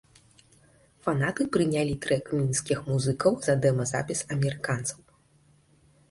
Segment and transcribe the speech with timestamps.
[1.07, 4.99] Фанаты прынялі трэк мінскіх музыкаў за дэма-запіс амерыканцаў.